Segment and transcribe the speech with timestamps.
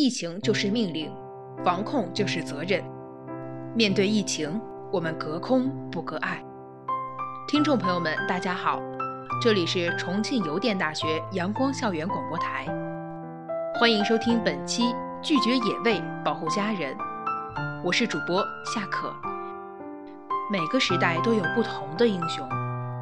[0.00, 1.12] 疫情就是命令，
[1.64, 2.80] 防控就是责任。
[3.74, 4.60] 面对疫情，
[4.92, 6.40] 我们隔空不隔爱。
[7.48, 8.80] 听众朋友们，大家好，
[9.42, 12.64] 这里是重庆邮电大学阳光校园广播台，
[13.80, 14.84] 欢迎收听本期
[15.20, 16.94] 《拒绝野味，保护家人》，
[17.82, 19.12] 我是主播夏可。
[20.48, 22.48] 每个时代都有不同的英雄，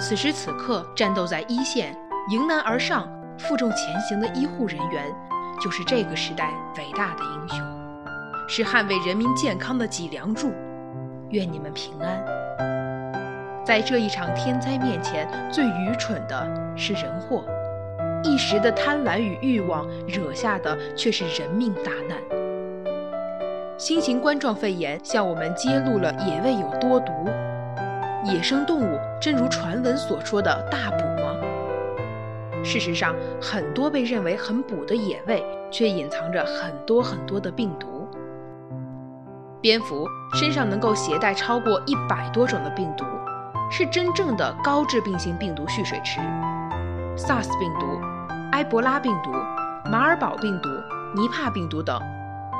[0.00, 1.94] 此时此刻战斗在一线、
[2.30, 3.06] 迎难而上、
[3.38, 5.14] 负重前行的医护人员，
[5.60, 7.58] 就是这个时代伟大的英雄，
[8.48, 10.52] 是捍卫人民健康的脊梁柱。
[11.30, 12.24] 愿你们平安。
[13.64, 17.44] 在这一场天灾面前，最愚蠢的是人祸，
[18.22, 22.18] 一时的贪婪与欲望惹下的却是人命大难。
[23.76, 27.12] 新型冠状肺炎向我们揭露了野味有多毒。
[28.24, 31.07] 野生动物真如传闻所说的大补？
[32.68, 38.06] 事实上，很多被认为很补的野味，却隐藏着很多很多的病毒。
[39.62, 43.06] 蝙蝠身上能够携带超过一百多种的病毒，
[43.70, 46.20] 是真正的高致病性病毒蓄水池。
[47.16, 47.86] SARS 病毒、
[48.52, 49.30] 埃博拉病毒、
[49.90, 50.68] 马尔堡病毒、
[51.16, 51.98] 尼帕病毒等。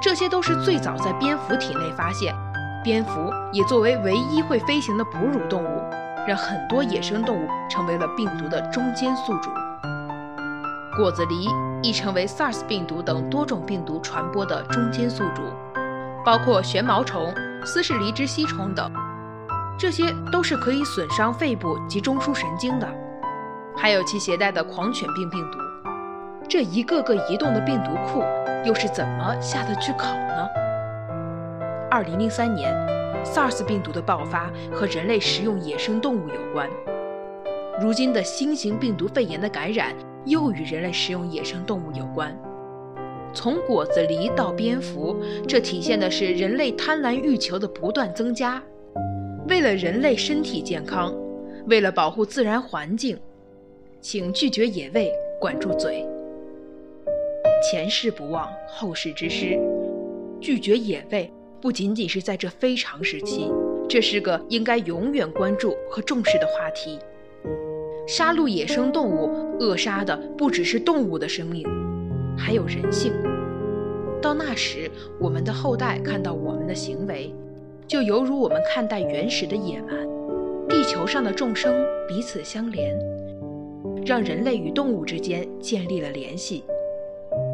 [0.00, 2.34] 这些都是最早在蝙蝠体内发现，
[2.82, 5.82] 蝙蝠也作为唯一会飞行的哺乳动物，
[6.26, 9.50] 让很多野生动物成为了病毒的中间宿主。
[10.98, 11.48] 果子狸
[11.80, 15.42] 亦成为 SARS 病毒等多种病毒传播的中间宿主，
[16.24, 17.32] 包括旋毛虫、
[17.64, 18.90] 斯氏离支吸虫等，
[19.78, 22.88] 这些都是可以损伤肺部及中枢神经的。
[23.76, 25.58] 还有其携带的狂犬病病毒，
[26.48, 28.24] 这一个个移动的病毒库。
[28.64, 30.48] 又是怎么下得去口呢？
[31.88, 32.74] 二零零三年
[33.24, 36.68] ，SARS 病毒的爆发和人类食用野生动物有关。
[37.80, 42.36] 如今的新型病毒肺炎的感染又与人类食用野生动物有关。
[43.34, 45.16] 从果子狸到蝙蝠，
[45.46, 48.62] 这体现的是人类贪婪欲求的不断增加。
[49.48, 51.14] 为了人类身体健康，
[51.66, 53.18] 为了保护自然环境，
[54.00, 56.06] 请拒绝野味，管住嘴。
[57.62, 59.58] 前事不忘，后事之师。
[60.40, 61.30] 拒绝野味
[61.60, 63.50] 不仅仅是在这非常时期，
[63.88, 66.98] 这是个应该永远关注和重视的话题。
[68.08, 71.62] 杀戮野生动物，扼杀的不只是动物的生命，
[72.38, 73.12] 还有人性。
[74.22, 77.30] 到那时，我们的后代看到我们的行为，
[77.86, 80.08] 就犹如我们看待原始的野蛮。
[80.70, 82.98] 地球上的众生彼此相连，
[84.06, 86.64] 让人类与动物之间建立了联系。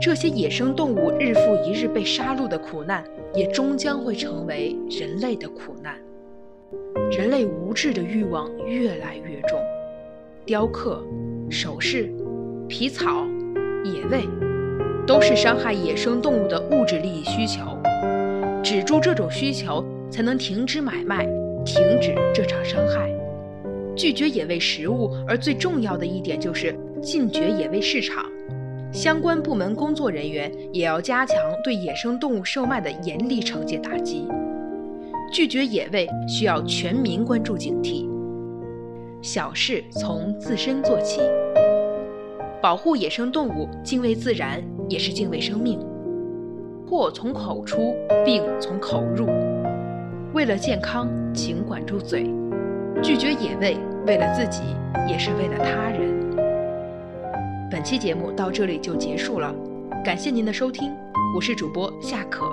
[0.00, 3.02] 这些野生动物日复一日被杀戮的苦难，
[3.34, 5.96] 也终将会成为人类的苦难。
[7.10, 9.58] 人类无知的欲望越来越重，
[10.46, 11.02] 雕刻、
[11.48, 12.12] 首饰、
[12.68, 13.26] 皮草、
[13.82, 14.28] 野味，
[15.06, 17.62] 都是伤害野生动物的物质利益需求。
[18.62, 21.24] 止住这种需求，才能停止买卖，
[21.64, 23.10] 停止这场伤害。
[23.96, 28.26] 拒绝野味食物，而最重要的一点就是禁绝野味市场。
[28.92, 34.28] 相关部门工作人员也要加强对野生动物售卖的严厉惩戒打击。
[35.32, 38.12] 拒绝野味需要全民关注警惕。
[39.24, 41.22] 小事从自身做起，
[42.60, 45.80] 保护野生动物，敬畏自然，也是敬畏生命。
[46.86, 49.26] 祸从口出，病从口入。
[50.34, 52.30] 为了健康，请管住嘴。
[53.02, 54.60] 拒绝野味，为了自己，
[55.08, 56.36] 也是为了他人。
[57.70, 59.54] 本期节目到这里就结束了，
[60.04, 60.92] 感谢您的收听，
[61.34, 62.44] 我是主播夏可。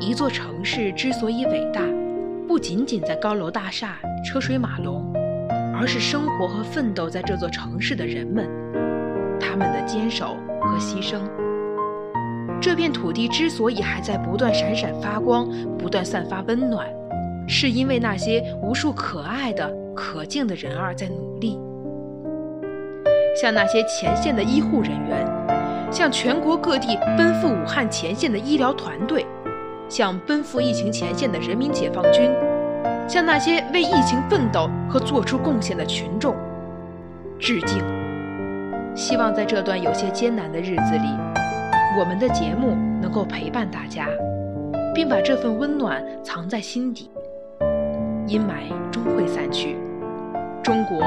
[0.00, 1.82] 一座城市之所以伟大，
[2.48, 5.12] 不仅仅在高楼大厦、车水马龙，
[5.74, 8.48] 而是生活和奋斗在这座城市的人们，
[9.40, 11.20] 他们的坚守和牺牲。
[12.60, 16.86] 这片土地之所以还在不断闪闪发光、不断散发温暖，
[17.48, 21.58] 是因为那些无数可爱的、可敬的人儿在努力。
[23.40, 25.26] 像那些前线的医护人员，
[25.90, 29.26] 像全国各地奔赴武汉前线的医疗团队，
[29.88, 32.30] 像奔赴疫情前线的人民解放军，
[33.08, 36.34] 向那些为疫情奋斗和做出贡献的群众，
[37.38, 37.82] 致敬。
[38.94, 41.08] 希望在这段有些艰难的日子里，
[41.98, 44.06] 我们的节目能够陪伴大家，
[44.94, 47.10] 并把这份温暖藏在心底。
[48.26, 49.76] 阴霾终会散去，
[50.62, 51.00] 中国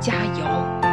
[0.00, 0.91] 加油！